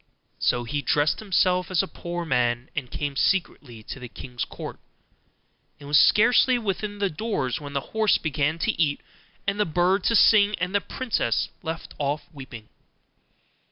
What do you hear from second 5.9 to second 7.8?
scarcely within the doors when